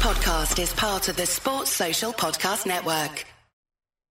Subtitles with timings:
[0.00, 3.26] Podcast is part of the Sports Social Podcast Network.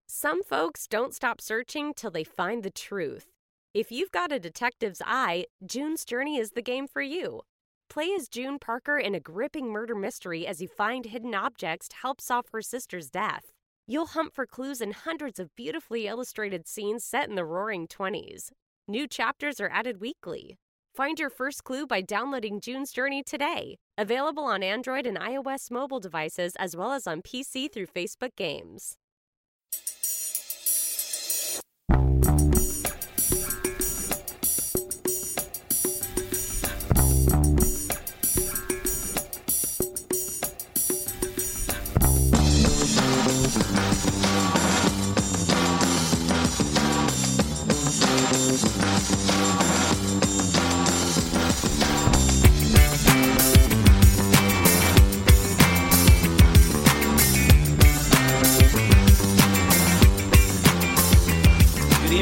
[0.07, 3.25] Some folks don't stop searching till they find the truth.
[3.73, 7.41] If you've got a detective's eye, June's Journey is the game for you.
[7.89, 11.95] Play as June Parker in a gripping murder mystery as you find hidden objects to
[11.95, 13.51] help solve her sister's death.
[13.87, 18.51] You'll hunt for clues in hundreds of beautifully illustrated scenes set in the roaring 20s.
[18.87, 20.59] New chapters are added weekly.
[20.99, 23.77] Find your first clue by downloading June's Journey today.
[23.97, 28.97] Available on Android and iOS mobile devices as well as on PC through Facebook Games.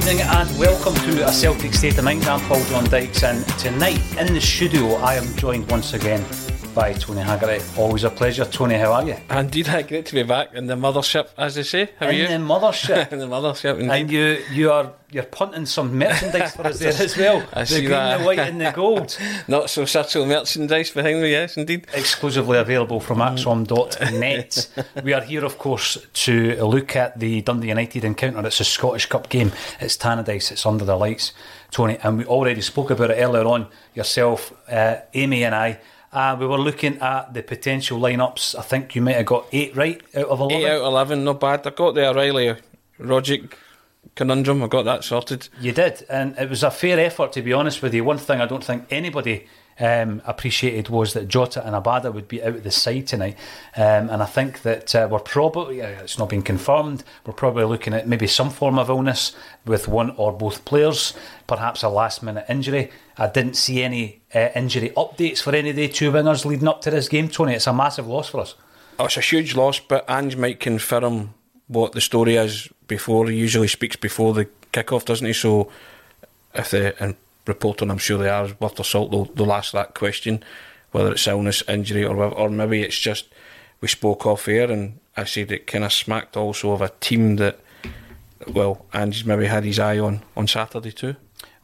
[0.08, 2.26] Evening and welcome to A Celtic State of Mind.
[2.28, 6.24] I'm Paul John Dykes and tonight in the studio I am joined once again
[6.78, 7.66] by Tony Haggerty.
[7.76, 8.46] Always a pleasure.
[8.46, 9.16] Tony, how are you?
[9.32, 11.90] Indeed, great to be back in the mothership, as they say.
[12.00, 12.28] How are in you?
[12.28, 13.12] the mothership.
[13.12, 13.92] in the mothership, indeed.
[13.92, 17.44] and you you are you're punting some merchandise for us there as well.
[17.54, 18.20] I the see green, that.
[18.20, 19.18] the white and the gold.
[19.48, 21.88] Not so subtle merchandise behind me, yes, indeed.
[21.96, 24.68] exclusively available from ACSOM.net.
[25.04, 28.46] we are here, of course, to look at the Dundee United encounter.
[28.46, 29.52] It's a Scottish Cup game.
[29.80, 30.52] It's Tannadice.
[30.52, 31.34] It's under the lights,
[31.72, 31.98] Tony.
[32.04, 33.66] And we already spoke about it earlier on.
[33.96, 35.80] Yourself, uh, Amy, and I.
[36.12, 38.58] Uh, we were looking at the potential lineups.
[38.58, 40.62] I think you might have got eight right out of eleven.
[40.62, 41.68] 8 out of 11, not bad.
[41.68, 42.56] I got the O'Riley
[43.00, 43.54] Rogic
[44.16, 45.50] conundrum, I got that sorted.
[45.60, 48.04] You did, and it was a fair effort to be honest with you.
[48.04, 49.48] One thing I don't think anybody
[49.80, 53.38] um, appreciated was that Jota and Abada would be out of the side tonight,
[53.76, 57.04] um, and I think that uh, we're probably uh, it's not been confirmed.
[57.26, 61.14] We're probably looking at maybe some form of illness with one or both players,
[61.46, 62.92] perhaps a last minute injury.
[63.18, 66.82] I didn't see any uh, injury updates for any of the two wingers leading up
[66.82, 67.54] to this game, Tony.
[67.54, 68.56] It's a massive loss for us.
[69.00, 71.34] Oh, it's a huge loss, but Ange might confirm
[71.68, 73.28] what the story is before.
[73.28, 75.34] He usually speaks before the kick-off, doesn't he?
[75.34, 75.70] So
[76.54, 76.94] if they,
[77.48, 80.44] and reporting, I'm sure they are, worth their salt, they'll, they'll ask that question,
[80.92, 83.28] whether it's illness, injury, or whatever, or maybe it's just
[83.82, 87.38] we spoke off air and I said it kind of smacked also of a team
[87.38, 87.60] that,
[88.48, 91.16] well, Ange's maybe had his eye on on Saturday too.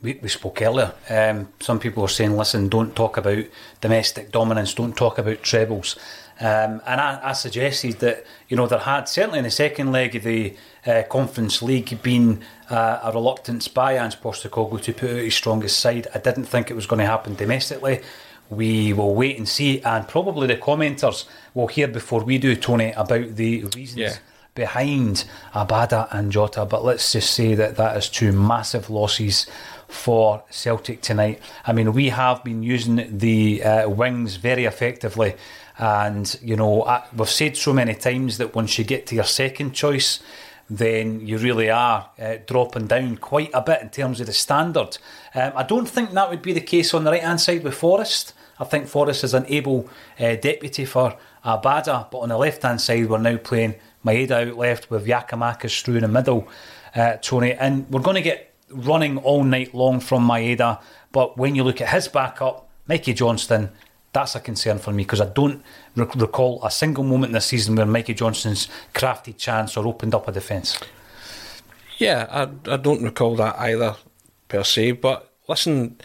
[0.01, 0.93] We, we spoke earlier.
[1.09, 3.45] Um, some people are saying, listen, don't talk about
[3.79, 5.95] domestic dominance, don't talk about trebles.
[6.39, 10.15] Um, and I, I suggested that, you know, there had, certainly in the second leg
[10.15, 15.17] of the uh, Conference League, been uh, a reluctance by Ange Postecoglou to put out
[15.17, 16.07] his strongest side.
[16.13, 18.01] I didn't think it was going to happen domestically.
[18.49, 22.91] We will wait and see, and probably the commenters will hear before we do, Tony,
[22.91, 24.15] about the reasons Yeah.
[24.53, 26.65] behind Abada and Jota.
[26.65, 29.47] But let's just say that that is two massive losses
[29.87, 31.39] for Celtic tonight.
[31.65, 35.35] I mean, we have been using the uh, wings very effectively.
[35.79, 39.23] And, you know, I, we've said so many times that once you get to your
[39.23, 40.19] second choice,
[40.69, 44.97] then you really are uh, dropping down quite a bit in terms of the standard.
[45.35, 47.75] Um, I don't think that would be the case on the right hand side with
[47.75, 48.33] Forrest.
[48.59, 49.89] I think Forrest is an able
[50.19, 53.75] uh, deputy for Abada, but on the left hand side, we're now playing
[54.05, 56.47] Maeda out left with Giakoumakis through in the middle,
[56.95, 57.53] uh, Tony.
[57.53, 60.81] And we're going to get running all night long from Maeda,
[61.11, 63.69] but when you look at his backup, Mikey Johnston,
[64.13, 65.63] that's a concern for me because I don't
[65.95, 70.27] rec- recall a single moment this season where Mikey Johnston's crafted chance or opened up
[70.27, 70.79] a defence.
[71.97, 73.95] Yeah, I, I don't recall that either
[74.47, 74.93] per se.
[74.93, 75.97] But listen,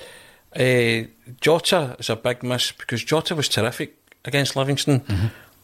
[0.56, 1.04] Uh,
[1.40, 3.90] Jota is a big miss because Jota was terrific
[4.24, 5.02] against Livingston.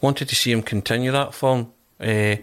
[0.01, 1.71] Wanted to see him continue that form.
[1.99, 2.35] Uh,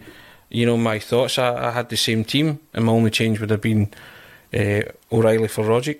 [0.49, 3.49] you know, my thoughts, I, I had the same team, and my only change would
[3.49, 3.87] have been
[4.53, 5.99] uh, O'Riley for Rogic.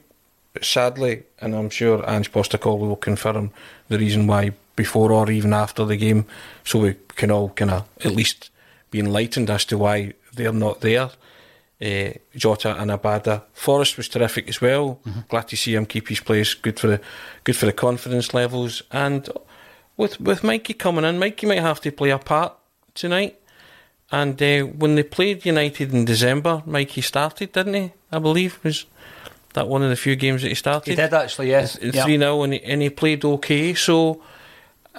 [0.54, 3.52] But sadly, and I'm sure Ange Postecoglou will confirm
[3.90, 6.26] the reason why before or even after the game,
[6.64, 8.50] so we can all kind of at least
[8.92, 11.10] be enlightened as to why they're not there.
[11.82, 13.44] Uh, Jota and Abada.
[13.54, 15.00] Forrest was terrific as well.
[15.28, 16.54] Glad to see him keep his place.
[16.54, 17.02] Good for the
[17.44, 18.84] good for the confidence levels.
[18.92, 19.30] And
[19.98, 22.54] with with Mikey coming in, Mikey might have to play a part
[22.94, 23.36] tonight.
[24.12, 27.92] And uh, when they played United in December, Mikey started, didn't he?
[28.12, 28.86] I believe was
[29.54, 30.90] that one of the few games that he started.
[30.90, 31.78] He did actually, yes.
[31.82, 32.04] Yeah.
[32.04, 33.74] three 0 and he, and he played okay.
[33.74, 34.22] So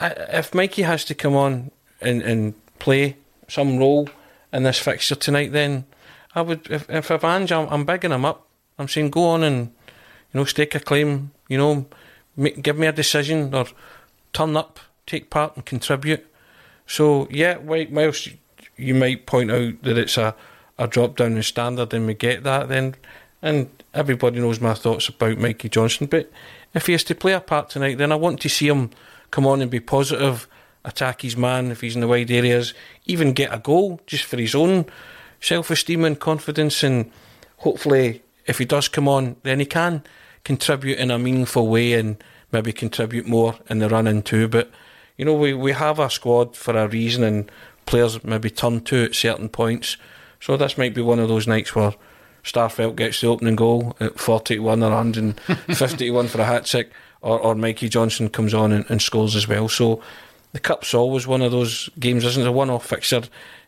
[0.01, 1.71] if Mikey has to come on
[2.01, 3.17] and, and play
[3.49, 4.09] some role
[4.53, 5.85] in this fixture tonight, then
[6.35, 6.69] I would.
[6.71, 8.47] If if I'm Ange, I'm, I'm bigging him up.
[8.79, 9.67] I'm saying go on and
[10.33, 11.31] you know stake a claim.
[11.49, 11.87] You know,
[12.37, 13.67] make, give me a decision or
[14.33, 16.27] turn up, take part and contribute.
[16.87, 18.29] So yeah, whi- whilst
[18.77, 20.35] you might point out that it's a,
[20.79, 22.97] a drop down in standard, and we get that, then
[23.45, 26.07] and everybody knows my thoughts about Mikey Johnston.
[26.07, 26.33] But
[26.73, 28.89] if he has to play a part tonight, then I want to see him
[29.31, 30.49] come on and be positive,
[30.83, 32.73] attack his man if he's in the wide areas,
[33.05, 34.87] even get a goal just for his own
[35.43, 36.83] self esteem and confidence.
[36.83, 37.11] And
[37.59, 40.03] hopefully, if he does come on, then he can
[40.43, 42.17] contribute in a meaningful way and
[42.51, 44.49] maybe contribute more in the run in too.
[44.49, 44.71] But
[45.19, 47.53] you know, we, we have a squad for a reason, and
[47.85, 49.99] players maybe turn to at certain points.
[50.41, 51.93] So this might be one of those nights where
[52.45, 56.45] Starfelt gets the opening goal at 40 to 1 or 150 to 1 for a
[56.45, 56.91] hat trick,
[57.23, 59.69] or, or Mikey Johnston comes on and, and scores as well.
[59.69, 60.03] So
[60.53, 62.49] the Cup's always one of those games, isn't it?
[62.49, 63.23] A one off fixture,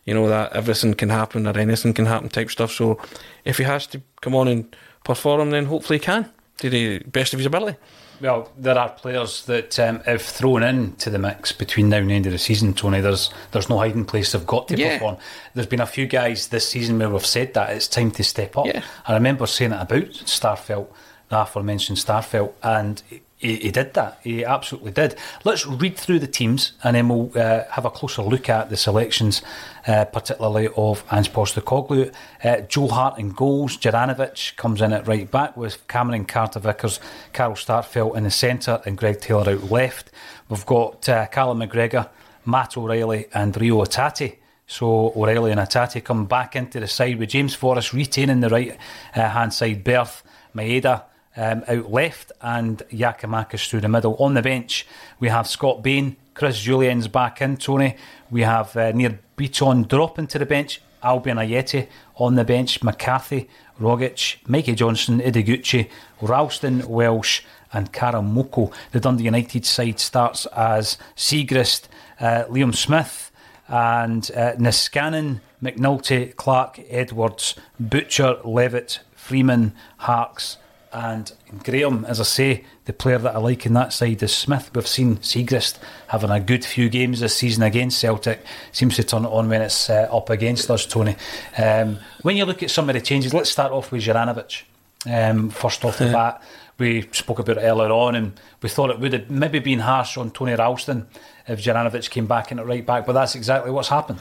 [0.05, 2.71] you know, that everything can happen or anything can happen type stuff.
[2.71, 2.99] So
[3.43, 7.33] if he has to come on and perform, then hopefully he can to the best
[7.33, 7.77] of his ability.
[8.19, 12.15] Well, there are players that um, have thrown into the mix between now and the
[12.15, 12.99] end of the season, Tony.
[12.99, 14.31] There's there's no hiding place.
[14.31, 14.93] They've got to Yeah.
[14.97, 15.17] perform.
[15.53, 18.57] There's been a few guys this season where we've said that it's time to step
[18.57, 18.65] up.
[18.65, 18.81] Yeah.
[19.07, 20.87] I remember saying it about Starfelt,
[21.29, 23.01] the aforementioned Starfelt, and
[23.37, 24.19] he, he did that.
[24.23, 25.15] He absolutely did.
[25.43, 28.77] Let's read through the teams and then we'll uh, have a closer look at the
[28.77, 29.43] selections,
[29.85, 32.11] uh, particularly of Ange Postecoglou.
[32.43, 33.77] Uh, Joe Hart in goals.
[33.77, 36.99] Juranovic comes in at right back with Cameron Carter Vickers,
[37.31, 40.11] Carl Starfelt in the centre, and Greg Taylor out left.
[40.49, 42.09] We've got uh, Callum McGregor,
[42.45, 44.37] Matt O'Riley, and Reo Hatate.
[44.65, 48.77] So O'Riley and Hatate come back into the side with James Forrest retaining the right
[49.15, 50.23] uh, hand side berth.
[50.55, 51.03] Maeda
[51.37, 54.15] um, out left and Giakoumakis through the middle.
[54.15, 54.85] On the bench,
[55.19, 57.95] we have Scott Bain, Chris Jullien's back in, Tony.
[58.29, 63.47] We have uh, Nir Bitton dropping to the bench, Albian Ajeti on the bench, McCarthy,
[63.79, 65.89] Rogic, Mikey Johnston, Ideguchi,
[66.21, 68.73] Ralston, Welsh, and Karamoko.
[68.91, 71.87] The Dundee United side starts as Siegrist,
[72.19, 73.31] uh, Liam Smith,
[73.67, 80.57] and uh, Niskanen, McNulty, Clark, Edwards, Butcher, Levitt, Freeman, Harkes,
[80.97, 81.31] and
[81.63, 82.05] Graham.
[82.05, 84.71] As I say, the player that I like in that side is Smith.
[84.73, 85.77] We've seen Siegrist
[86.07, 88.43] having a good few games this season against Celtic.
[88.71, 91.15] Seems to turn it on when it's uh, up against us, Tony.
[91.57, 94.63] Um, when you look at some of the changes, let's start off with Juranovic.
[95.05, 96.41] Um, first off the bat,
[96.79, 100.17] we spoke about it earlier on, and we thought it would have maybe been harsh
[100.17, 101.07] on Tony Ralston
[101.47, 104.19] if Juranovic came back in at right back, but that's exactly what's happened.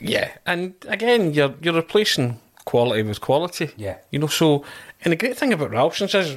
[0.00, 3.70] Yeah, and again, you're you're replacing quality with quality.
[3.76, 3.98] Yeah.
[4.10, 4.26] you know.
[4.26, 4.64] So,
[5.02, 6.36] and the great thing about Ralston is,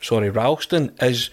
[0.00, 1.30] sorry, Ralston is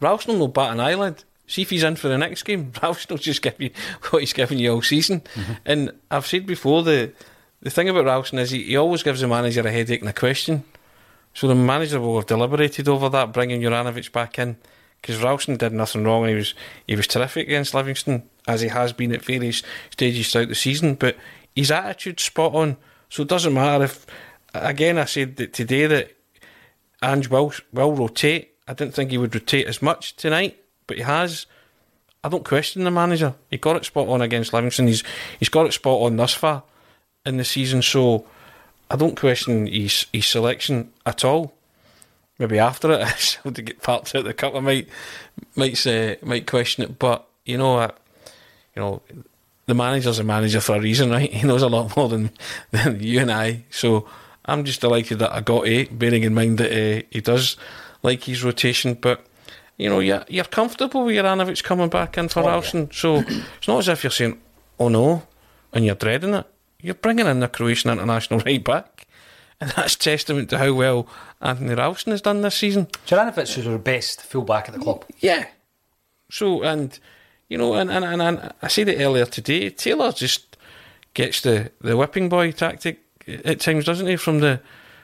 [0.00, 1.24] Ralston will bat an eyelid.
[1.46, 2.72] See if he's in for the next game.
[2.82, 3.70] Ralston will just give you
[4.10, 5.20] what he's given you all season.
[5.34, 5.52] Mm-hmm.
[5.66, 7.12] And I've said before the
[7.62, 10.14] the thing about Ralston is he, he always gives the manager a headache and a
[10.14, 10.64] question.
[11.34, 14.56] So the manager will have deliberated over that, bringing Juranovic back in,
[15.00, 16.26] because Ralston did nothing wrong.
[16.26, 16.54] He was
[16.86, 20.94] he was terrific against Livingston, as he has been at various stages throughout the season.
[20.94, 21.16] But
[21.54, 22.76] his attitude's spot on,
[23.10, 24.06] so it doesn't matter if.
[24.52, 26.16] Again, I said that today that
[27.02, 28.54] Ange will will rotate.
[28.66, 31.46] I didn't think he would rotate as much tonight, but he has.
[32.22, 33.34] I don't question the manager.
[33.50, 34.86] He got it spot on against Livingston.
[34.86, 35.04] He's
[35.38, 36.62] he's got it spot on thus far
[37.24, 37.82] in the season.
[37.82, 38.26] So
[38.90, 41.54] I don't question his his selection at all.
[42.38, 44.88] Maybe after it, so to get parked out the cup, I might
[45.54, 46.98] might say might question it.
[46.98, 47.90] But you know, uh,
[48.74, 49.02] you know,
[49.70, 51.32] the manager's a manager for a reason, right?
[51.40, 52.30] He knows a lot more than
[52.70, 53.64] than you and I.
[53.70, 54.06] So
[54.44, 57.56] I'm just delighted that I got eight, bearing in mind that uh, he does
[58.02, 58.94] like his rotation.
[58.94, 59.24] But
[59.78, 62.90] you know, you're you're comfortable with Juranovic coming back in for Ralston.
[62.92, 64.40] So it's not as if you're saying,
[64.78, 65.22] "Oh no,"
[65.72, 66.46] and you're dreading it.
[66.82, 69.06] You're bringing in the Croatian international right back,
[69.60, 71.06] and that's testament to how well
[71.40, 72.86] Anthony Ralston has done this season.
[73.06, 75.04] Juranovic is our best fullback at the club.
[75.20, 75.46] Yeah.
[76.30, 76.98] So and
[77.50, 79.68] you know, and, and, and, and I said it earlier today.
[79.70, 80.56] Taylor just
[81.12, 83.00] gets the, the whipping boy tactic
[83.44, 84.16] at times, doesn't he?
[84.16, 84.60] From the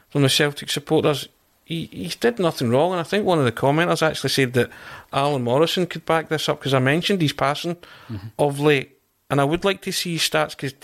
[0.08, 1.28] from the Celtic supporters,
[1.64, 4.70] he he did nothing wrong, and I think one of the commenters actually said that
[5.12, 7.74] Alan Morrison could back this up because I mentioned his passing
[8.08, 8.28] mm-hmm.
[8.38, 8.96] of late,
[9.28, 10.74] and I would like to see his stats because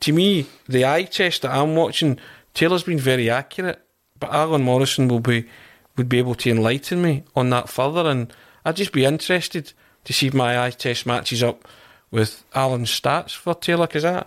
[0.00, 2.18] to me the eye test that I'm watching,
[2.52, 3.80] Taylor's been very accurate,
[4.18, 5.48] but Alan Morrison will be
[5.96, 8.32] would be able to enlighten me on that further, and
[8.64, 9.72] I'd just be interested
[10.10, 11.68] to see if my eye test matches up
[12.10, 14.24] with Alan's stats for Taylor because I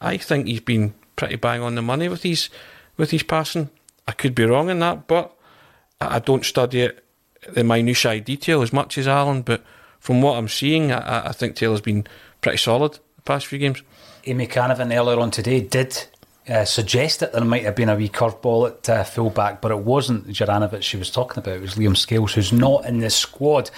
[0.00, 2.50] I think he's been pretty bang on the money with his
[2.98, 3.70] with his passing.
[4.06, 5.34] I could be wrong in that, but
[5.98, 7.02] I don't study it
[7.54, 9.40] the minutiae detail as much as Alan.
[9.40, 9.62] But
[9.98, 12.06] from what I'm seeing, I, I- I think Taylor's been
[12.42, 13.82] pretty solid the past few games.
[14.26, 16.04] Amy Canavan earlier on today did
[16.48, 19.78] uh, suggest that there might have been a wee curveball at uh, fullback, but it
[19.78, 21.54] wasn't Juranovic she was talking about.
[21.56, 23.70] It was Liam Scales, who's not in the squad.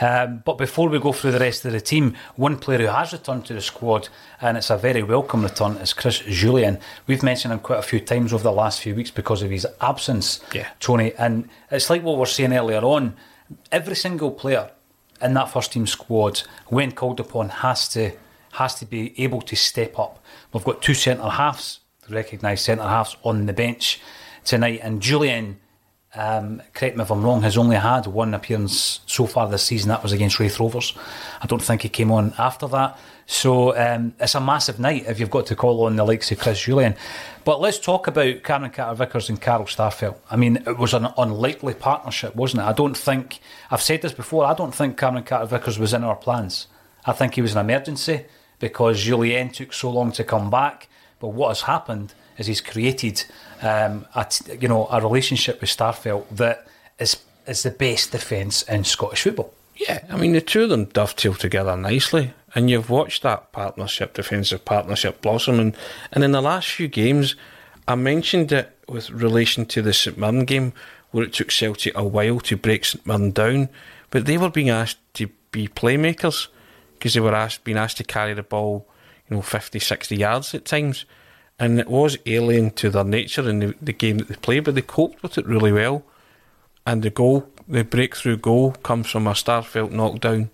[0.00, 3.12] Um, but before we go through the rest of the team, one player who has
[3.12, 4.08] returned to the squad,
[4.40, 6.80] and it's a very welcome return, is Chris Jullien.
[7.08, 9.66] We've mentioned him quite a few times over the last few weeks because of his
[9.80, 10.68] absence, Yeah.
[10.78, 11.12] Tony.
[11.18, 13.14] And it's like what we were saying earlier on.
[13.72, 14.70] Every single player
[15.20, 18.12] in that first team squad, when called upon, has to
[18.56, 20.22] has to be able to step up.
[20.52, 21.80] We've got two centre halves,
[22.12, 24.00] recognised centre halves on the bench
[24.44, 25.56] tonight, and Jullien.
[26.14, 27.40] Um, correct me if I'm wrong.
[27.40, 29.88] Has only had one appearance so far this season.
[29.88, 30.92] That was against Raith Rovers.
[31.40, 32.98] I don't think he came on after that.
[33.24, 36.38] So um, it's a massive night if you've got to call on the likes of
[36.38, 36.98] Chris Jullien.
[37.44, 40.16] But let's talk about Cameron Carter Vickers and Carl Starfelt.
[40.30, 42.66] I mean, it was an unlikely partnership, wasn't it?
[42.66, 43.40] I don't think
[43.70, 44.44] I've said this before.
[44.44, 46.66] I don't think Cameron Carter Vickers was in our plans.
[47.06, 48.26] I think he was an emergency
[48.58, 50.88] because Jullien took so long to come back.
[51.22, 53.24] But what has happened is he's created,
[53.62, 54.26] um, a
[54.60, 56.66] you know, a relationship with Starfelt that
[56.98, 59.54] is is the best defence in Scottish football.
[59.76, 64.14] Yeah, I mean the two of them dovetail together nicely, and you've watched that partnership,
[64.14, 65.60] defensive partnership, blossom.
[65.60, 65.76] And,
[66.10, 67.36] and in the last few games,
[67.86, 70.72] I mentioned it with relation to the St Mirren game,
[71.12, 73.68] where it took Celtic a while to break St Mirren down,
[74.10, 76.48] but they were being asked to be playmakers
[76.98, 78.88] because they were asked, being asked to carry the ball,
[79.32, 81.04] you know, 50, 60 yards at times,
[81.58, 84.74] and it was alien to their nature in the, the game that they played, but
[84.74, 86.04] they coped with it really well
[86.86, 90.50] and the goal, the breakthrough goal, comes from a Starfelt knockdown,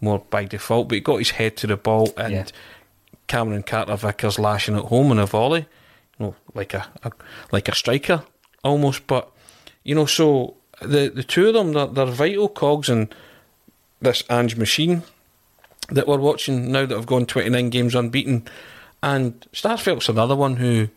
[0.00, 0.88] more by default.
[0.88, 2.44] But he got his head to the ball, and Yeah.
[3.26, 5.66] Cameron Carter Vickers lashing it home in a volley,
[6.18, 7.12] you know, like a, a
[7.52, 8.24] like a striker
[8.64, 9.06] almost.
[9.06, 9.30] But
[9.84, 13.10] you know, so the the two of them, they're, they're vital cogs in
[14.00, 15.02] this Ange machine
[15.90, 18.46] that we're watching now that have gone 29 games unbeaten.
[19.02, 20.88] And Starfelt's another one who,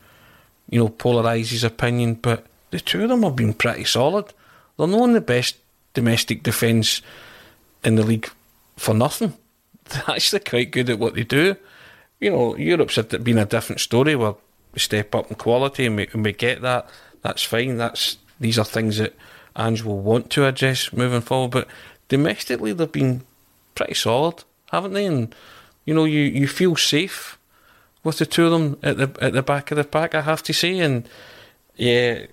[0.70, 4.34] you know, polarises opinion, but the two of them have been pretty solid.
[4.78, 5.58] They're not in the best
[5.94, 7.02] domestic defence
[7.84, 8.30] in the league
[8.78, 9.34] for nothing.
[9.90, 11.56] They're actually quite good at what they do.
[12.20, 14.36] You know, Europe's been a different story where
[14.74, 16.90] we step up in quality and we, and we get that.
[17.22, 17.78] That's fine.
[17.78, 19.16] That's These are things that
[19.56, 21.52] Ange will want to address moving forward.
[21.52, 21.68] But
[22.08, 23.22] domestically, they've been
[23.76, 25.06] pretty solid, haven't they?
[25.06, 25.34] And,
[25.86, 27.38] you know, you, you feel safe
[28.04, 30.44] with the two of them at the at the back of the pack, I have
[30.44, 30.80] to say.
[30.80, 31.08] And
[31.76, 32.26] yeah,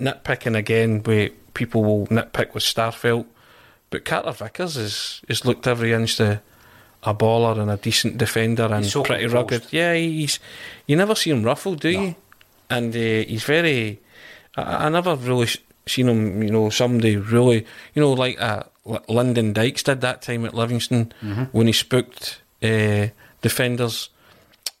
[0.00, 3.26] nitpicking again, where people will nitpick with Starfelt,
[3.90, 6.40] but Carter Vickers is is looked every inch the
[7.04, 9.52] a baller and a decent defender and so pretty composed.
[9.52, 9.72] rugged.
[9.72, 10.38] Yeah, he's
[10.86, 12.14] you never see him ruffled, do you?
[12.70, 14.00] And uh, he's very.
[14.56, 15.48] I, I never really
[15.86, 16.42] seen him.
[16.42, 17.66] You know, somebody really.
[17.94, 18.64] You know, like uh,
[19.08, 21.44] Lyndon Dykes did that time at Livingston Mm-hmm.
[21.52, 23.08] when he spooked uh,
[23.40, 24.08] defenders.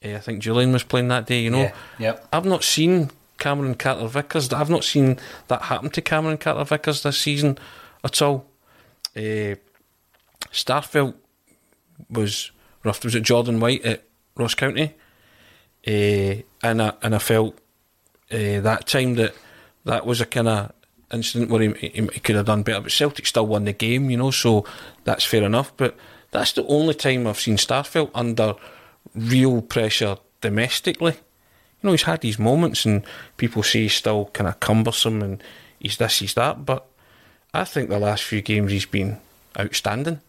[0.04, 1.40] Uh, I think Jullien was playing that day.
[1.42, 2.28] You know, Yeah, yep.
[2.32, 4.52] I've not seen Cameron Carter Vickers.
[4.52, 5.18] I've not seen
[5.48, 7.58] that happen to Cameron Carter Vickers this season
[8.04, 8.46] at all.
[9.16, 9.56] Uh,
[10.52, 11.14] Starfelt
[12.10, 12.50] was
[12.84, 13.04] rough.
[13.04, 14.02] Was it Jordan White at
[14.36, 14.94] Ross County?
[15.86, 17.56] Uh, and I and I felt
[18.30, 19.34] uh, that time that
[19.84, 20.72] that was a kind of
[21.12, 22.80] incident where he, he, he could have done better.
[22.80, 24.64] But Celtic still won the game, you know, so
[25.04, 25.72] that's fair enough.
[25.76, 25.96] But
[26.30, 28.54] that's the only time I've seen Starfelt under
[29.14, 31.12] real pressure domestically.
[31.12, 33.04] You know, he's had these moments, and
[33.36, 35.42] people say he's still kind of cumbersome and
[35.78, 36.64] he's this, he's that.
[36.64, 36.86] But
[37.52, 39.18] I think the last few games he's been
[39.58, 40.20] outstanding.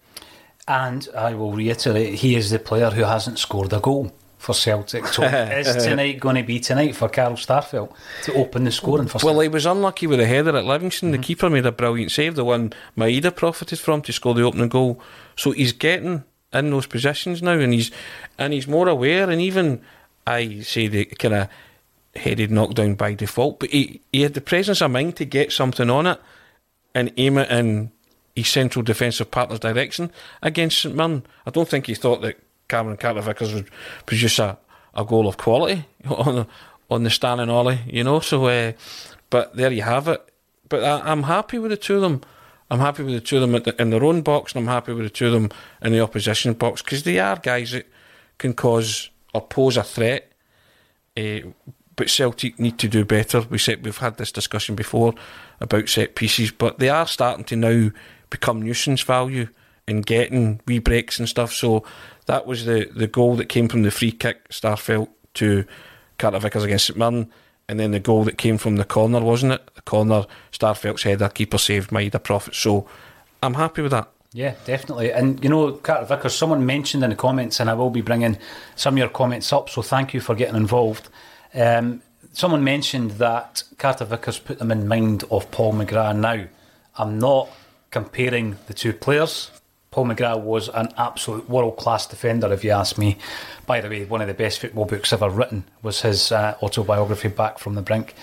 [0.67, 4.13] And I will reiterate, he is the player who hasn't scored a goal
[4.43, 5.07] for Celtic.
[5.07, 9.19] So is tonight going to be tonight for Carl Starfelt to open the scoring for
[9.23, 9.43] Well, Celtic?
[9.43, 11.11] he was unlucky with a header at Livingston.
[11.11, 11.23] The mhm.
[11.23, 14.99] keeper made a brilliant save, the one Maeda profited from to score the opening goal.
[15.37, 17.89] So he's getting in those positions now, and he's
[18.37, 19.29] and he's more aware.
[19.29, 19.81] And even
[20.27, 21.49] I say the kind of
[22.13, 25.89] headed knockdown by default, but he, he had the presence of mind to get something
[25.89, 26.19] on it
[26.93, 27.91] and aim it in
[28.35, 31.25] his central defensive partner's direction against St Mirren.
[31.45, 32.37] I don't think he thought that
[32.73, 33.69] Cameron Carter Vickers would
[34.07, 34.57] produce a,
[34.95, 36.47] a goal of quality on the,
[36.89, 38.19] on the ollie, you know.
[38.19, 38.71] So, uh,
[39.29, 40.27] but there you have it.
[40.69, 42.21] But I, I'm happy with the two of them.
[42.71, 44.91] I'm happy with the two of them the, in their own box, and I'm happy
[44.91, 45.51] with the two of them
[45.83, 47.85] in the opposition box because they are guys that
[48.39, 50.31] can cause or pose a threat.
[51.15, 51.41] Uh,
[51.95, 53.41] but Celtic need to do better.
[53.41, 55.13] We said we've had this discussion before
[55.61, 57.91] about set pieces, but they are starting to now
[58.31, 59.49] become nuisance value
[59.87, 61.53] in getting wee breaks and stuff.
[61.53, 61.83] So
[62.25, 65.65] that was the, the goal that came from the free kick, Starfelt to
[66.17, 67.31] Carter Vickers against St Mirren,
[67.67, 69.69] and then the goal that came from the corner, wasn't it?
[69.75, 72.55] The corner, Starfelt's header, keeper saved, made a profit.
[72.55, 72.87] So
[73.41, 74.09] I'm happy with that.
[74.33, 75.13] Yeah, definitely.
[75.13, 78.37] And you know, Carter Vickers, someone mentioned in the comments, and I will be bringing
[78.75, 79.69] some of your comments up.
[79.69, 81.07] So thank you for getting involved.
[81.53, 86.17] Um, someone mentioned that Carter Vickers put them in mind of Paul McGrath.
[86.17, 86.45] Now,
[86.97, 87.49] I'm not
[87.91, 89.51] comparing the two players.
[89.93, 93.19] Paul McGrath was an absolute world class defender, if you ask me.
[93.67, 97.27] By the way, one of the best football books ever written was his uh, autobiography,
[97.27, 98.15] Back from the Brink.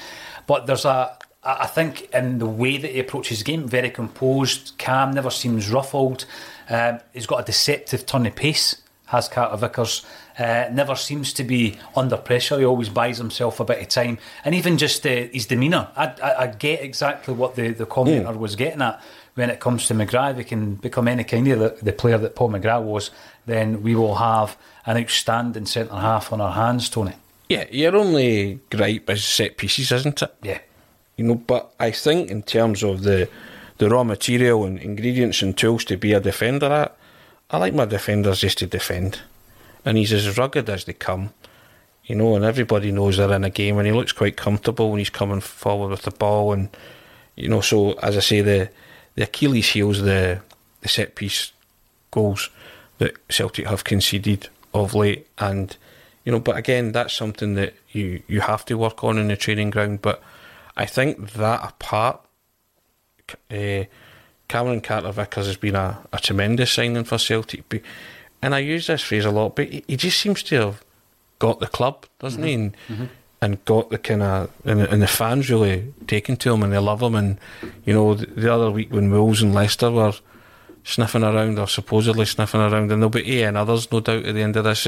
[0.49, 4.73] But there's a, I think, in the way that he approaches the game, very composed,
[4.81, 6.25] calm, never seems ruffled.
[6.69, 10.05] Um, he's got a deceptive turn of pace, has Carter Vickers.
[10.37, 12.59] Uh, never seems to be under pressure.
[12.59, 15.89] He always buys himself a bit of time, and even just uh, his demeanour.
[15.95, 18.39] I, I, I, get exactly what the the commenter mm.
[18.39, 19.03] was getting at
[19.35, 20.33] when it comes to McGrath.
[20.33, 23.11] If he can become any kind of the, the player that Paul McGrath was,
[23.47, 24.57] then we will have
[24.87, 27.15] an outstanding centre half on our hands, Tony.
[27.49, 30.35] Yeah, your only gripe is set pieces, isn't it?
[30.43, 30.61] Yeah.
[31.17, 33.29] You know, but I think in terms of the
[33.79, 36.67] the raw material and ingredients and tools to be a defender,
[37.51, 39.21] I, I like my defenders just to defend
[39.85, 41.33] and he's as rugged as they come.
[42.05, 44.99] You know, and everybody knows they're in a game, and he looks quite comfortable when
[44.99, 46.69] he's coming forward with the ball, and
[47.37, 47.61] you know.
[47.61, 48.71] So as I say, the
[49.15, 50.41] the Achilles heels the
[50.81, 51.53] the set piece
[52.11, 52.51] goals
[52.99, 55.77] that Celtic have conceded of late, and
[56.25, 56.41] you know.
[56.41, 60.03] But again, that's something that you you have to work on in the training ground.
[60.03, 60.23] But
[60.77, 62.21] I think that apart,
[63.51, 63.85] uh,
[64.49, 67.69] Cameron Carter Vickers has been a, a tremendous signing for Celtic
[68.43, 70.85] and I use this phrase a lot, but he, just seems to have
[71.39, 72.49] got the club, doesn't mm-hmm.
[72.49, 72.55] he?
[72.55, 73.05] And, mm-hmm.
[73.43, 76.79] And, got the kind of and, and, the fans really taken to him and they
[76.79, 77.15] love him.
[77.15, 77.39] And
[77.85, 80.13] you know, the, the, other week when Wolves and Leicester were
[80.85, 84.35] sniffing around or supposedly sniffing around, and there'll be A and others, no doubt, at
[84.35, 84.87] the end of this.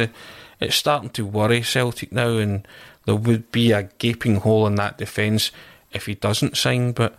[0.61, 2.67] It's starting to worry Celtic now, and
[3.05, 5.51] there would be a gaping hole in that defence
[5.93, 6.93] if he doesn't sign.
[6.93, 7.17] But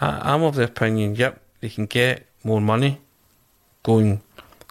[0.00, 3.00] I, I'm of the opinion, yep, they can get more money
[3.82, 4.22] going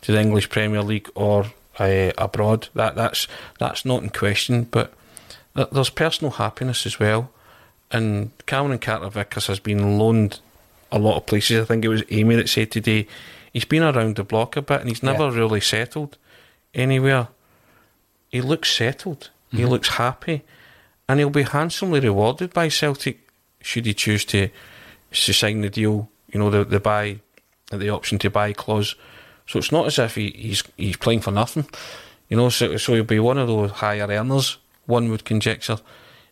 [0.01, 1.45] to the English Premier League or
[1.77, 2.69] uh, abroad.
[2.73, 4.63] That that's that's not in question.
[4.63, 4.93] But
[5.53, 7.31] there's personal happiness as well.
[7.91, 10.39] And Cameron Carter Vickers has been loaned
[10.91, 11.61] a lot of places.
[11.61, 13.07] I think it was Amy that said today
[13.51, 15.35] he's been around the block a bit and he's never yeah.
[15.35, 16.17] really settled
[16.73, 17.29] anywhere.
[18.29, 19.29] He looks settled.
[19.47, 19.57] Mm-hmm.
[19.57, 20.43] He looks happy,
[21.07, 23.27] and he'll be handsomely rewarded by Celtic
[23.61, 24.49] should he choose to
[25.11, 26.09] to sign the deal.
[26.31, 27.19] You know the the buy
[27.71, 28.95] the option to buy clause
[29.49, 31.67] so it's not as if he, he's he's playing for nothing,
[32.29, 32.49] you know.
[32.49, 34.57] So, so he'll be one of those higher earners.
[34.89, 35.79] One would conjecture uh,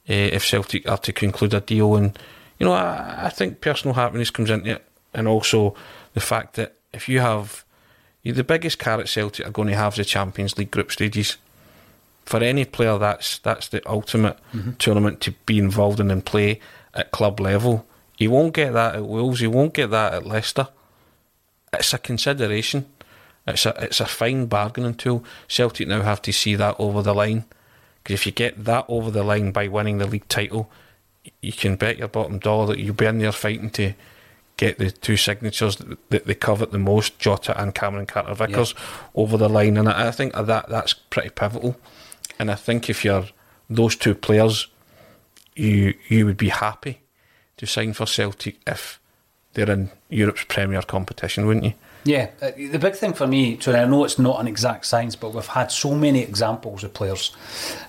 [0.08, 2.18] if Celtic are to conclude a deal, and
[2.60, 5.76] you know, I, I think personal happiness comes into it, and also
[6.14, 7.64] the fact that if you have
[8.24, 11.38] the biggest carrot Celtic are going to have the Champions League group stages.
[12.26, 14.72] For any player, that's that's the ultimate mm-hmm.
[14.74, 16.60] tournament to be involved in and play
[16.94, 17.86] at club level.
[18.18, 19.40] He won't get that at Wolves.
[19.40, 20.68] He won't get that at Leicester.
[21.72, 22.86] It's a consideration.
[23.46, 25.24] It's a it's a fine bargaining tool.
[25.48, 27.46] Celtic now have to see that over the line
[28.08, 30.72] because if you get that over the line by winning the league title,
[31.42, 33.94] you can bet your bottom dollar that you'll be in there fighting to
[34.56, 39.08] get the two signatures that they covet the most, Jota and Cameron Carter Vickers, yeah.
[39.14, 39.76] over the line.
[39.76, 41.76] And I think that that's pretty pivotal.
[42.40, 43.26] And I think if you're
[43.70, 44.68] those two players,
[45.58, 47.02] you you would be happy
[47.58, 49.02] to sign for Celtic if
[49.52, 51.74] they're in Europe's premier competition, wouldn't you?
[52.08, 55.18] Yeah, uh, the big thing for me, so I know it's not an exact science,
[55.18, 57.36] but we've had so many examples of players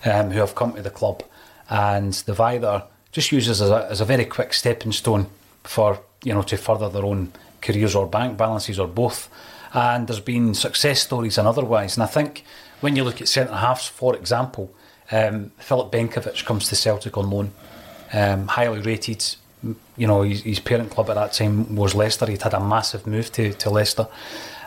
[0.04, 1.22] um, who have come to the club
[1.70, 5.28] and they've either just used as a, as a very quick stepping stone
[5.62, 9.28] for, you know, to further their own careers or bank balances or both.
[9.72, 11.96] And there's been success stories and otherwise.
[11.96, 12.42] And I think
[12.80, 14.74] when you look at centre halves, for example,
[15.12, 17.52] um, Filip Benkovic comes to Celtic on loan,
[18.12, 19.36] um, highly rated,
[19.96, 22.26] you know, his, his, parent club at that time was Leicester.
[22.26, 24.06] He'd had a massive move to, to Leicester.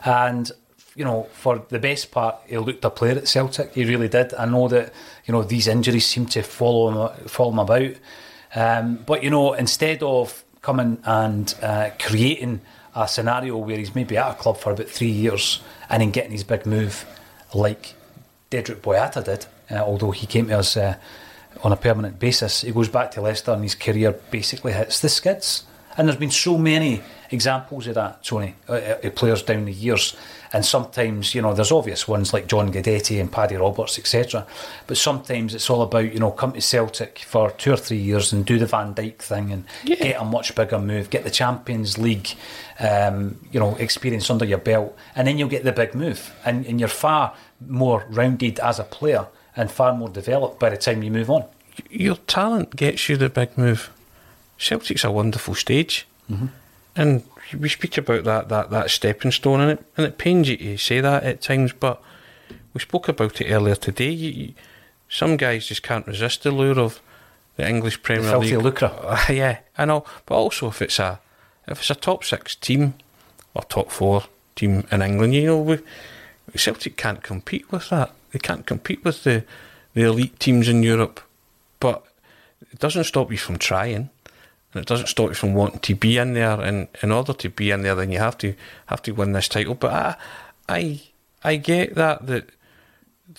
[0.04, 0.51] And
[0.95, 3.73] you know, for the best part, he looked a player at Celtic.
[3.73, 4.34] He really did.
[4.34, 4.93] I know that
[5.25, 7.93] you know these injuries seem to follow him, follow him about.
[8.54, 12.62] Um, but you know, instead of coming and uh, creating
[12.95, 16.32] a scenario where he's maybe at a club for about three years and then getting
[16.32, 17.06] his big move,
[17.54, 17.95] like
[18.49, 20.95] Dedryck Boyata did, uh, although he came to us uh,
[21.64, 25.10] on a permanent basis, he goes back to Leicester and his career basically hits the
[25.10, 25.66] skids.
[25.98, 30.16] And there's been so many examples of that, Tony, uh, uh, players down the years.
[30.54, 34.48] And sometimes, you know, there's obvious ones like John Guidetti and Paddy Roberts, etc.
[34.88, 38.32] But sometimes it's all about, you know, come to Celtic for two or three years
[38.32, 39.96] and do the Van Dijk thing and Yeah.
[39.96, 42.30] get a much bigger move, get the Champions League,
[42.80, 46.34] um, you know, experience under your belt, and then you'll get the big move.
[46.46, 47.34] And, and you're far
[47.66, 51.44] more rounded as a player and far more developed by the time you move on.
[51.90, 53.90] your talent gets you the big move.
[54.58, 56.06] Celtic's a wonderful stage,
[56.96, 57.24] and
[57.58, 60.78] we speak about that that that stepping stone, and it and it pains you to
[60.78, 62.02] say that at times, but
[62.74, 64.10] we spoke about it earlier today.
[64.12, 64.54] You, you,
[65.10, 67.02] some guys just can't resist the lure of
[67.58, 68.64] the English Premier filthy League.
[68.64, 68.92] lucre.
[69.04, 71.20] Uh, yeah, I know, but also if it's a
[71.68, 72.94] if it's a top six team
[73.54, 74.24] or top four
[74.56, 75.80] team in England, you know, we,
[76.56, 78.12] Celtic can't compete with that.
[78.32, 79.44] They can't compete with the
[79.94, 81.20] the elite teams in Europe,
[81.80, 82.04] but
[82.72, 84.10] it doesn't stop you from trying,
[84.74, 86.62] and it doesn't stop you from wanting to be in there.
[86.62, 88.56] And in order to be in there, then you have to
[88.88, 89.76] have to win this title.
[89.76, 90.15] But I,
[90.70, 91.02] I,
[91.44, 92.50] I get that that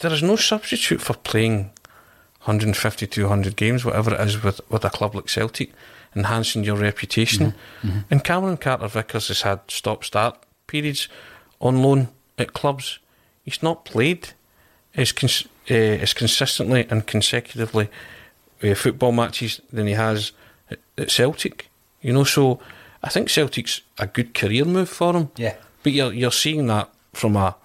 [0.00, 1.70] there is no substitute for playing
[2.44, 5.72] 150, 200 games, whatever it is, with with a club like Celtic,
[6.14, 7.52] enhancing your reputation.
[7.52, 7.88] Mm-hmm.
[7.88, 7.98] Mm-hmm.
[8.10, 11.08] And Cameron Carter Vickers has had stop start periods
[11.60, 12.98] on loan at clubs.
[13.44, 14.30] He's not played
[14.94, 17.88] as cons- uh, as consistently and consecutively
[18.62, 20.32] uh, football matches than he has
[20.70, 21.68] at, at Celtic.
[22.00, 22.60] You know, so
[23.02, 25.30] I think Celtic's a good career move for him.
[25.36, 25.54] Yeah.
[25.82, 27.56] But you're you're seeing that from a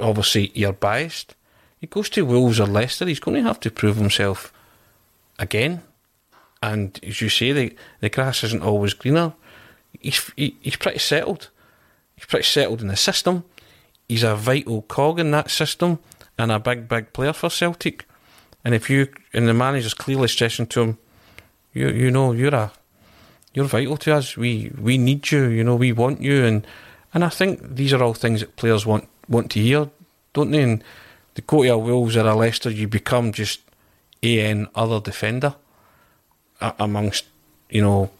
[0.00, 1.34] obviously you're biased.
[1.80, 4.52] He goes to Wolves or Leicester, he's going to have to prove himself
[5.38, 5.82] again.
[6.62, 9.32] And as you say, the the grass isn't always greener.
[9.98, 11.48] He's he, he's pretty settled.
[12.16, 13.44] He's pretty settled in the system.
[14.08, 16.00] He's a vital cog in that system
[16.40, 18.06] and a big, big player for Celtic.
[18.64, 20.98] And if you and the manager's clearly stressing to him,
[21.72, 22.72] you you know you're a
[23.54, 24.36] you're vital to us.
[24.36, 25.44] We we need you.
[25.48, 26.44] You know we want you.
[26.44, 26.66] And
[27.14, 29.90] and I think these are all things that players want want to hear,
[30.32, 30.62] don't they?
[30.62, 30.84] And
[31.34, 33.60] they go Wolves or a Leicester, you become just
[34.22, 35.54] an other defender
[36.60, 37.24] amongst
[37.70, 38.10] you know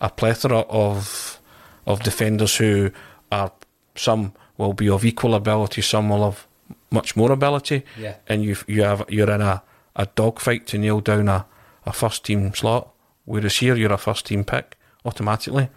[0.00, 1.38] a plethora of
[1.86, 2.90] of defenders who
[3.30, 3.52] are
[3.96, 6.46] some will be of equal ability, some will have
[6.90, 8.14] much more ability, Yeah.
[8.28, 9.62] and you you have you're in a
[9.96, 11.46] a dogfight to nail down a,
[11.84, 12.88] a first team slot.
[13.24, 15.68] Whereas here you're a first team pick automatically,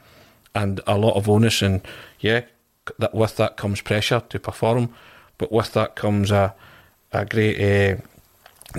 [0.55, 1.81] and a lot of onus, and
[2.19, 2.41] yeah,
[2.99, 4.89] that with that comes pressure to perform,
[5.37, 6.53] but with that comes a
[7.11, 7.97] a great uh,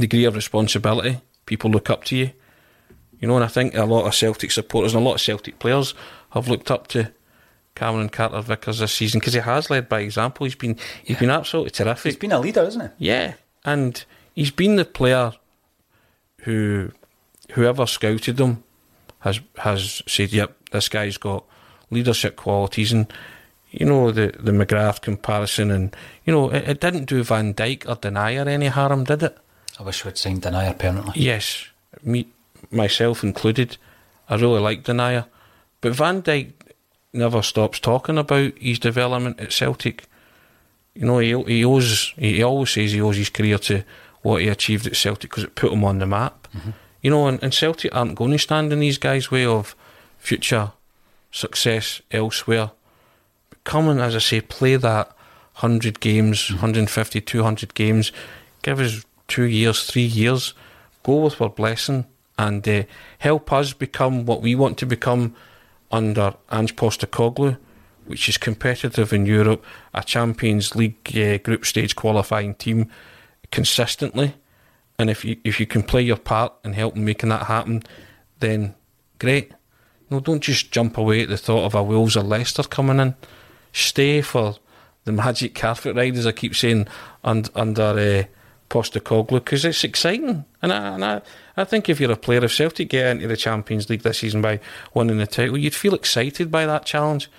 [0.00, 1.20] degree of responsibility.
[1.46, 2.30] People look up to you,
[3.20, 5.58] you know, and I think a lot of Celtic supporters and a lot of Celtic
[5.58, 5.94] players
[6.30, 7.12] have looked up to
[7.74, 10.44] Cameron Carter Vickers this season because he has led by example.
[10.44, 12.04] He's been he's been absolutely terrific.
[12.04, 13.06] He's been a leader, isn't he?
[13.06, 13.34] Yeah,
[13.64, 15.32] and he's been the player
[16.42, 16.92] who
[17.52, 18.62] whoever scouted him
[19.20, 21.44] has has said, "Yep, this guy's got
[21.90, 23.12] leadership qualities." And
[23.70, 27.88] you know the the McGrath comparison, and you know it, it didn't do Van Dijk
[27.88, 29.36] or Denayer any harm, did it?
[29.80, 31.20] I wish we'd signed Denayer permanently.
[31.20, 31.66] Yes,
[32.02, 32.28] me
[32.70, 33.78] myself included.
[34.28, 35.26] I really like Denayer,
[35.80, 36.52] but Van Dijk
[37.14, 40.04] never stops talking about his development at Celtic.
[40.94, 43.84] You know, he he owes he always says he owes his career to
[44.22, 46.48] what he achieved at Celtic because it put him on the map.
[47.02, 49.76] You know, and, and Celtic aren't going to stand in these guys' way of
[50.18, 50.72] future
[51.30, 52.70] success elsewhere.
[53.50, 55.08] But come and, as I say, play that
[55.60, 58.12] 100 games, 150, 200 games,
[58.62, 60.54] give us two years, three years,
[61.02, 62.06] go with our blessing
[62.38, 62.82] and uh,
[63.18, 65.34] help us become what we want to become
[65.94, 67.56] under Ange Postecoglou,
[68.06, 72.90] which is competitive in Europe, a Champions League uh, group stage qualifying team
[73.52, 74.34] consistently.
[74.98, 77.84] And if you if you can play your part and help in making that happen,
[78.40, 78.74] then
[79.18, 79.52] great.
[80.10, 83.14] No, don't just jump away at the thought of a Wolves or Leicester coming in.
[83.72, 84.56] Stay for
[85.04, 86.86] the magic carpet ride, as I keep saying,
[87.22, 88.24] und, under uh,
[88.70, 90.44] Postecoglou, because it's exciting.
[90.62, 91.22] And, I, and I,
[91.56, 94.42] I think if you're a player, if Celtic get into the Champions League this season
[94.42, 94.60] by
[94.94, 97.30] winning the title, you'd feel excited by that challenge.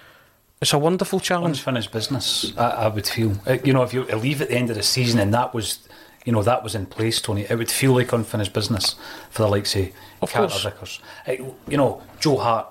[0.62, 1.60] It's a wonderful challenge.
[1.60, 3.34] Unfinished business, I, I would feel.
[3.46, 5.80] Uh, You know, if you leave at the end of the season and that was,
[6.24, 8.96] you know, that was in place, Tony, it would feel like unfinished business
[9.30, 9.90] for the likes of,
[10.22, 10.64] Of Carter course.
[10.64, 11.02] Vickers.
[11.68, 12.68] You know, Joe Hart,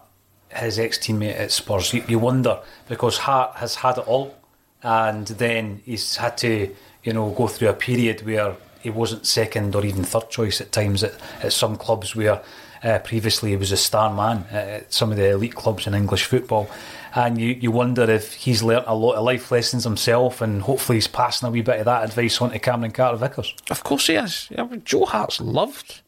[0.49, 4.35] his ex teammate at Spurs, you, you wonder because Hart has had it all
[4.83, 9.75] and then he's had to, you know, go through a period where he wasn't second
[9.75, 12.43] or even third choice at times at, at some clubs where
[12.83, 16.25] uh, previously he was a star man at some of the elite clubs in English
[16.25, 16.69] football.
[17.14, 20.97] And you, you wonder if he's learnt a lot of life lessons himself, and hopefully
[20.97, 23.55] he's passing a wee bit of that advice on to Cameron Carter Vickers.
[23.71, 24.51] Of course he is.
[24.85, 26.03] Joe Hart's loved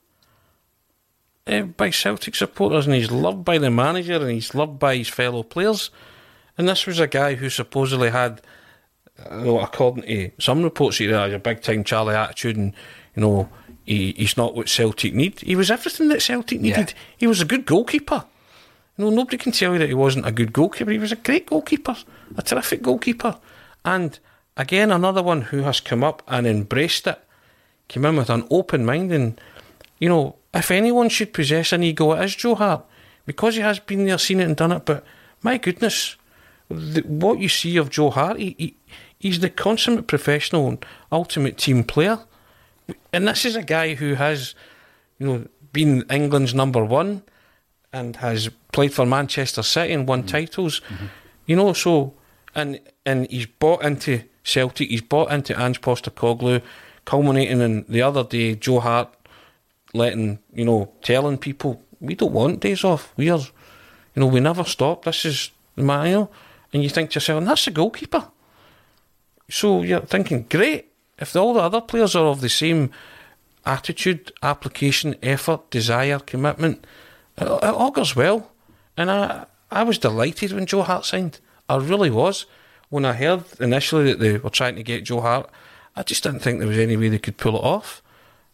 [1.47, 5.09] uh, by Celtic supporters, and he's loved by the manager, and he's loved by his
[5.09, 5.91] fellow players.
[6.59, 8.43] And this was a guy who supposedly had,
[9.19, 12.75] uh, well, according to some reports, he had a big time Charlie attitude, and
[13.15, 13.49] you know
[13.85, 15.41] he, he's not what Celtic need.
[15.41, 16.91] He was everything that Celtic needed.
[16.91, 17.03] Yeah.
[17.19, 18.25] He was a good goalkeeper.
[18.97, 20.91] You know, nobody can tell you that he wasn't a good goalkeeper.
[20.91, 21.97] He was a great goalkeeper,
[22.37, 23.39] a terrific goalkeeper,
[23.85, 24.19] and
[24.57, 27.21] again another one who has come up and embraced it,
[27.89, 29.41] came in with an open mind, and
[29.99, 32.85] you know, if anyone should possess an ego, it is Joe Hart
[33.25, 34.85] because he has been there, seen it, and done it.
[34.85, 35.05] But
[35.43, 36.17] my goodness,
[36.69, 38.77] the, what you see of Joe Hart, he, he,
[39.19, 42.21] he's the consummate professional and ultimate team player.
[43.13, 44.55] And this is a guy who has,
[45.19, 47.23] you know, been England's number one
[47.93, 50.29] and has played for Manchester City and won mm-hmm.
[50.29, 50.81] titles.
[50.89, 51.07] Mm-hmm.
[51.47, 52.15] You know, so
[52.55, 56.63] and and he's bought into Celtic, he's bought into Ange Postecoglou,
[57.05, 59.15] culminating in the other day, Joe Hart
[59.93, 63.13] letting, you know, telling people, we don't want days off.
[63.17, 65.05] We are, you know, we never stop.
[65.05, 66.31] This is man, you know.
[66.77, 68.29] And you think to yourself, and that's the goalkeeper.
[69.49, 70.93] So you're thinking, great.
[71.19, 72.91] If all the other players are of the same
[73.65, 76.87] attitude, application, effort, desire, commitment,
[77.39, 78.53] it, it augurs well.
[78.95, 81.41] And I, I was delighted when Joe Hart signed.
[81.67, 82.45] I really was.
[82.91, 85.49] When I heard initially that they were trying to get Joe Hart,
[85.97, 88.03] I just didn't think there was any way they could pull it off.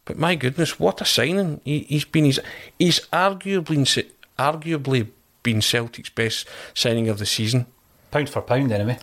[0.04, 1.60] But my goodness, what a signing!
[1.64, 2.38] He, he's been he's,
[2.78, 4.06] he's arguably
[4.38, 5.08] arguably
[5.42, 7.66] been Celtic's best signing of the season.
[8.12, 8.98] Pound for pound, anyway.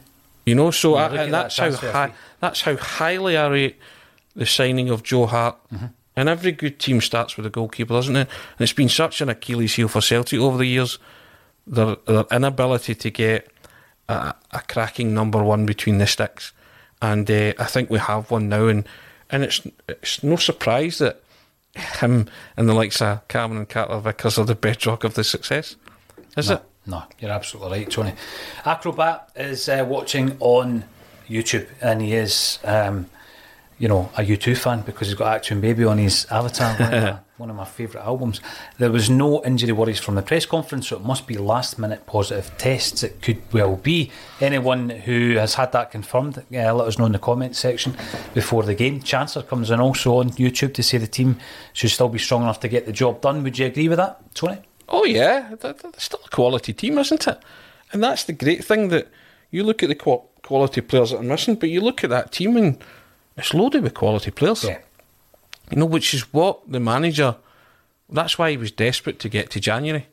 [0.46, 3.36] You know, so I, look at and that that's how transfer high, that's how highly
[3.36, 3.80] I rate
[4.36, 5.58] the signing of Joe Hart.
[5.74, 5.88] Mm-hmm.
[6.16, 8.28] And every good team starts with a goalkeeper, doesn't it?
[8.28, 10.98] And it's been such an Achilles heel for Celtic over the years.
[11.68, 13.52] Their, their inability to get
[14.08, 16.52] a, a cracking number one between the sticks,
[17.02, 18.68] and uh, I think we have one now.
[18.68, 18.88] And
[19.30, 21.22] and it's it's no surprise that
[21.76, 25.76] him and the likes of Cameron and Carter Vickers are the bedrock of the success,
[26.36, 26.62] is it?
[26.90, 28.14] No, you're absolutely right, Tony.
[28.66, 30.86] Acrobat is uh, watching on
[31.28, 33.06] YouTube, and he is, um,
[33.78, 37.04] you know, a U2 fan because he's got Achtung Baby on his avatar, one of
[37.04, 38.42] my, one of my favourite albums.
[38.80, 42.08] There was no injury worries from the press conference, so it must be last minute
[42.08, 43.04] positive tests.
[43.04, 44.10] It could well be.
[44.42, 47.96] Anyone who has had that confirmed, uh, let us know in the comments section
[48.34, 49.00] before the game.
[49.04, 51.38] Chancellor comes in also on YouTube to say the team
[51.72, 53.44] should still be strong enough to get the job done.
[53.44, 54.58] Would you agree with that, Tony?
[54.90, 57.40] Oh yeah, they're, they're still a quality team, isn't it?
[57.94, 59.08] And that's the great thing that
[59.52, 59.96] you look at the
[60.44, 62.78] quality players that are missing, but you look at that team and
[63.38, 64.64] it's loaded with quality players.
[64.64, 64.80] Yeah.
[65.72, 67.36] You know, which is what the manager.
[68.10, 70.08] That's why he was desperate to get to January.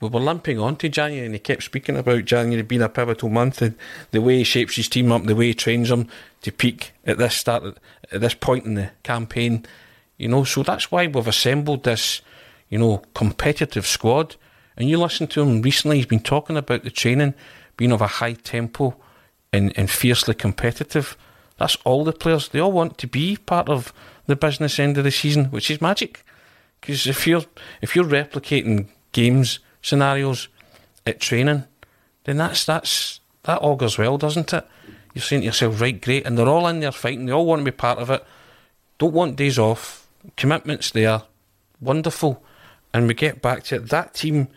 [0.00, 3.28] We were limping on to January, and he kept speaking about January being a pivotal
[3.28, 3.74] month, and
[4.12, 6.06] the way he shapes his team up, the way he trains them
[6.42, 7.64] to peak at this start
[8.12, 9.66] at this point in the campaign.
[10.16, 12.22] You know, so that's why we've assembled this,
[12.68, 14.36] you know, competitive squad.
[14.76, 17.34] And you listen to him recently; he's been talking about the training
[17.76, 18.96] being of a high tempo
[19.52, 21.16] and, and fiercely competitive.
[21.58, 22.48] That's all the players.
[22.48, 23.92] They all want to be part of
[24.26, 26.24] the business end of the season, which is magic.
[26.80, 27.44] Because if you're
[27.80, 30.48] if you're replicating games scenarios
[31.06, 31.64] at training,
[32.24, 34.66] then that's that's that augurs well, doesn't it?
[35.14, 37.26] You're saying to yourself, right, great, and they're all in there fighting.
[37.26, 38.24] They all want to be part of it.
[38.98, 40.06] Don't want days off.
[40.36, 41.22] Commitments there,
[41.80, 42.44] wonderful.
[42.92, 43.88] And we get back to it.
[43.90, 44.48] That team,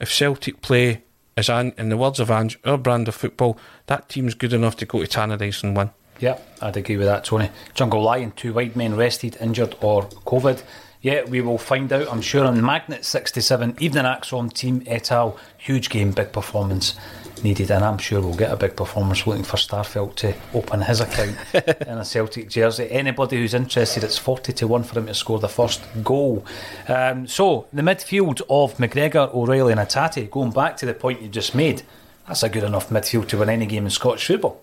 [0.00, 1.02] if Celtic play
[1.36, 4.76] as An- in the words of Ange, our brand of football, that team's good enough
[4.76, 5.90] to go to Tannadice and win.
[6.18, 7.50] Yeah, I'd agree with that, Tony.
[7.74, 10.62] Jungle Lion, two wide men rested, injured, or COVID.
[11.02, 15.38] Yeah, we will find out, I'm sure, on Magnet 67, Evening Axon, Team Etal.
[15.58, 16.96] Huge game, big performance
[17.42, 21.00] needed, and I'm sure we'll get a big performance looking for Starfelt to open his
[21.00, 22.88] account in a Celtic jersey.
[22.90, 26.44] Anybody who's interested, it's 40 to 1 for him to score the first goal.
[26.88, 31.28] Um, so, the midfield of McGregor, O'Riley, and Hatate, going back to the point you
[31.28, 31.82] just made,
[32.26, 34.62] that's a good enough midfield to win any game in Scottish football.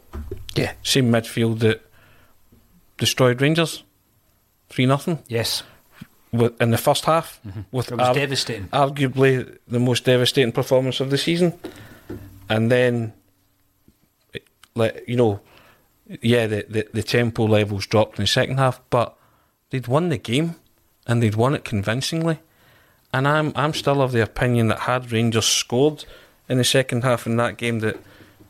[0.56, 1.82] Yeah, same midfield that
[2.98, 3.84] destroyed Rangers,
[4.70, 5.20] three nothing.
[5.28, 5.64] Yes.
[6.34, 7.40] With- in the first half,
[7.72, 8.68] with It was ar- devastating.
[8.74, 11.54] arguably the most devastating performance of the season.
[12.50, 13.14] And then,
[14.76, 15.40] like you know,
[16.22, 19.16] yeah, the, the the tempo levels dropped in the second half, but
[19.70, 20.56] they'd won the game,
[21.08, 22.40] and they'd won it convincingly.
[23.14, 26.06] And I'm I'm still of the opinion that had Rangers scored
[26.50, 27.98] in the second half in that game, that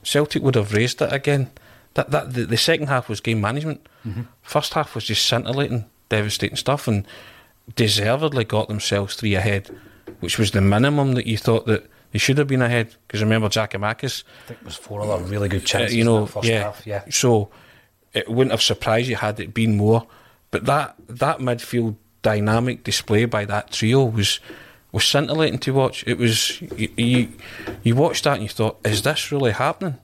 [0.03, 1.51] Celtic would have raised it again.
[1.93, 3.85] that that the, the second half was game management.
[4.07, 4.21] Mm-hmm.
[4.41, 7.05] First half was just scintillating, devastating stuff, and
[7.75, 9.69] deservedly got themselves three ahead,
[10.19, 12.95] which was the minimum that you thought that they should have been ahead.
[13.07, 16.03] Because remember, Jack Giakoumakis, I think it was four other really good uh, chances you
[16.03, 16.85] know, yeah, half.
[16.85, 17.03] Yeah.
[17.09, 17.49] So
[18.13, 20.07] it wouldn't have surprised you had it been more.
[20.51, 24.39] But that that midfield dynamic display by that trio was
[24.91, 26.03] was scintillating to watch.
[26.05, 27.29] It was you you,
[27.81, 29.97] you watched that and you thought, is this really happening?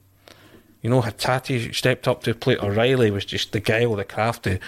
[0.81, 2.63] You know, Hatate stepped up to plate.
[2.63, 4.59] O'Riley was just the guile, the craft, the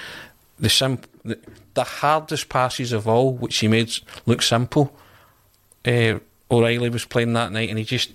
[0.61, 1.37] the, sim- the
[1.73, 3.91] the hardest passes of all, which he made
[4.25, 4.95] look simple.
[5.85, 6.19] Uh,
[6.49, 8.11] O'Riley was playing that night, and he just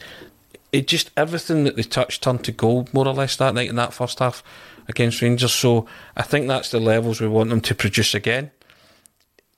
[0.72, 3.76] it just everything that they touched turned to gold more or less that night in
[3.76, 4.42] that first half
[4.88, 5.52] against Rangers.
[5.52, 8.50] So I think that's the levels we want them to produce again.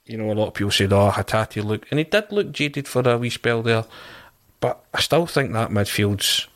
[0.06, 2.88] You know, a lot of people said, "Oh, Hatate look," and he did look jaded
[2.88, 3.84] for a wee spell there.
[4.60, 6.48] But I still think that midfield's,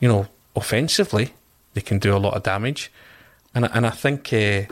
[0.00, 1.34] you know, offensively
[1.74, 2.90] they can do a lot of damage,
[3.54, 4.62] and and I think uh,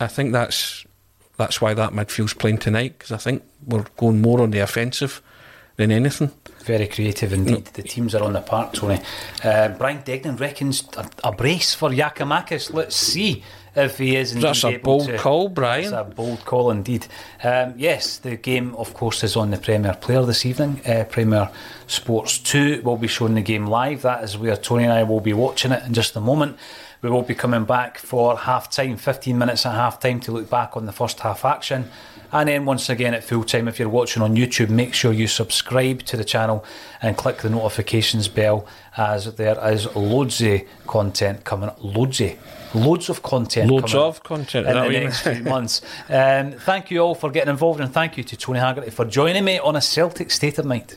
[0.00, 0.84] I think that's
[1.36, 5.22] that's why that midfield's playing tonight because I think we're going more on the offensive
[5.76, 6.32] than anything.
[6.64, 7.66] Very creative indeed.
[7.66, 9.00] The teams are on the park, Tony.
[9.42, 12.74] Uh, Brian Degnan reckons a, a brace for Giakoumakis.
[12.74, 13.42] Let's see
[13.76, 15.90] if he is indeed That's a bold to- call, Brian.
[15.92, 17.06] That's a bold call indeed.
[17.42, 20.80] Um, yes, the game, of course, is on the Premier Player this evening.
[20.84, 21.48] Uh, Premier
[21.86, 24.02] Sports 2 will be showing the game live.
[24.02, 26.58] That is where Tony and I will be watching it in just a moment.
[27.00, 30.50] We will be coming back for half time, 15 minutes at half time to look
[30.50, 31.90] back on the first half action.
[32.32, 35.28] And then once again at full time, if you're watching on YouTube, make sure you
[35.28, 36.64] subscribe to the channel
[37.00, 41.70] and click the notifications bell as there is loads of content coming.
[41.78, 42.36] Loads of,
[42.74, 45.80] loads of content Loads of content, in the next few months.
[46.08, 49.44] Um, thank you all for getting involved and thank you to Tony Haggerty for joining
[49.44, 50.96] me on a Celtic State of Mind.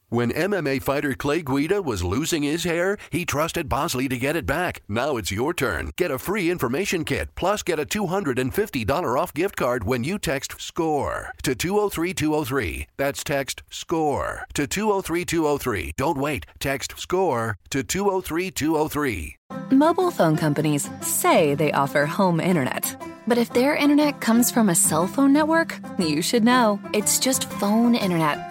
[0.11, 4.45] When MMA fighter Clay Guida was losing his hair, he trusted Bosley to get it
[4.45, 4.81] back.
[4.89, 5.91] Now it's your turn.
[5.95, 10.59] Get a free information kit, plus get a $250 off gift card when you text
[10.59, 12.87] SCORE to 203203.
[12.97, 15.93] That's text SCORE to 203203.
[15.95, 16.45] Don't wait.
[16.59, 19.37] Text SCORE to 203203.
[19.71, 23.01] Mobile phone companies say they offer home internet.
[23.27, 26.81] But if their internet comes from a cell phone network, you should know.
[26.93, 28.50] It's just phone internet,